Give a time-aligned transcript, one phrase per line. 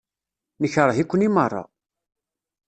[0.61, 1.63] Nekṛeh-iken i meṛṛa.